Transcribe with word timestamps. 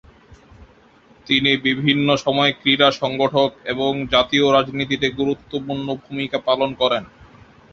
তিনি 1.27 1.51
বিভিন্ন 1.67 2.07
সময়ে 2.17 2.51
ক্রীড়া 2.53 2.89
সংগঠক 3.01 3.49
ও 3.77 3.85
জাতীয় 4.13 4.45
রাজনীতিতে 4.51 5.07
গুরুত্বপূর্ণ 5.19 5.87
ভূমিকা 6.03 6.37
পালন 6.47 6.69
করেন। 6.81 7.03